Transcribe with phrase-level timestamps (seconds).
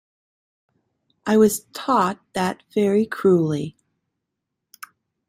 [1.27, 3.77] I was taught that very cruelly.